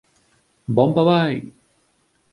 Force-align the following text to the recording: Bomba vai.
Bomba 0.75 1.03
vai. 1.09 1.33